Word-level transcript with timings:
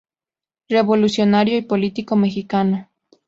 Revolucionario 0.67 1.59
y 1.59 1.61
político 1.61 2.15
mexicano. 2.15 2.89